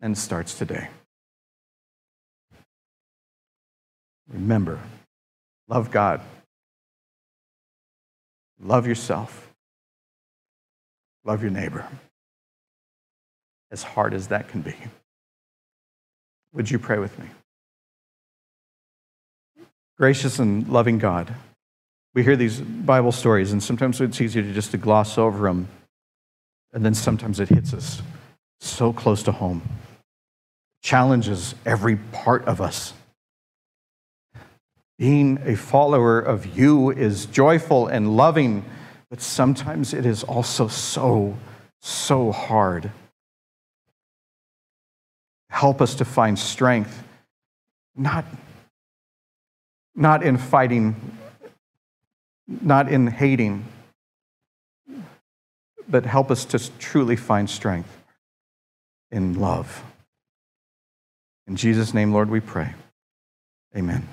and 0.00 0.16
starts 0.16 0.58
today. 0.58 0.88
Remember, 4.28 4.78
love 5.68 5.90
God, 5.90 6.20
love 8.60 8.86
yourself, 8.86 9.52
love 11.24 11.42
your 11.42 11.50
neighbor, 11.50 11.86
as 13.70 13.82
hard 13.82 14.12
as 14.12 14.28
that 14.28 14.48
can 14.48 14.60
be. 14.60 14.74
Would 16.52 16.70
you 16.70 16.78
pray 16.78 16.98
with 16.98 17.18
me? 17.18 17.26
Gracious 19.98 20.38
and 20.38 20.68
loving 20.68 20.98
God, 20.98 21.34
we 22.14 22.22
hear 22.22 22.36
these 22.36 22.60
Bible 22.60 23.12
stories, 23.12 23.52
and 23.52 23.62
sometimes 23.62 24.00
it's 24.00 24.20
easier 24.20 24.42
to 24.42 24.52
just 24.52 24.72
to 24.72 24.78
gloss 24.78 25.16
over 25.16 25.46
them, 25.48 25.68
and 26.72 26.84
then 26.84 26.94
sometimes 26.94 27.40
it 27.40 27.48
hits 27.48 27.72
us 27.72 28.02
so 28.62 28.92
close 28.92 29.22
to 29.24 29.32
home, 29.32 29.62
challenges 30.82 31.54
every 31.66 31.96
part 31.96 32.44
of 32.44 32.60
us. 32.60 32.92
Being 34.98 35.40
a 35.44 35.56
follower 35.56 36.20
of 36.20 36.56
you 36.56 36.90
is 36.90 37.26
joyful 37.26 37.88
and 37.88 38.16
loving, 38.16 38.64
but 39.10 39.20
sometimes 39.20 39.92
it 39.92 40.06
is 40.06 40.22
also 40.22 40.68
so, 40.68 41.36
so 41.80 42.30
hard. 42.30 42.90
Help 45.50 45.82
us 45.82 45.94
to 45.96 46.04
find 46.04 46.38
strength, 46.38 47.02
not, 47.96 48.24
not 49.94 50.22
in 50.22 50.38
fighting 50.38 51.18
not 52.60 52.90
in 52.90 53.06
hating, 53.06 53.64
but 55.88 56.04
help 56.04 56.30
us 56.30 56.44
to 56.46 56.78
truly 56.78 57.16
find 57.16 57.48
strength 57.48 58.01
in 59.12 59.34
love. 59.38 59.84
In 61.46 61.54
Jesus' 61.56 61.94
name, 61.94 62.12
Lord, 62.12 62.30
we 62.30 62.40
pray. 62.40 62.74
Amen. 63.76 64.08